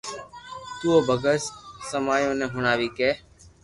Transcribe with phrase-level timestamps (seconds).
[0.77, 1.41] تو او ڀگت
[1.89, 3.11] سمايو ني ھڻاوي ڪي